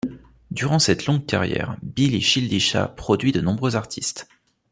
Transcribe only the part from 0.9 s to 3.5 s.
longue carrière, Billy Childisha produit de